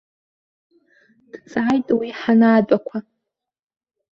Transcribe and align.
Дҵааит 1.31 1.87
уи 1.99 2.09
ҳанаатәақәа. 2.19 2.97